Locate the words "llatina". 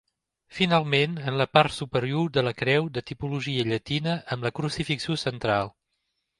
3.75-4.19